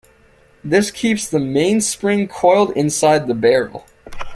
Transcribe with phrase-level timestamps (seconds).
[0.63, 3.85] This keeps the mainspring coiled inside the barrel.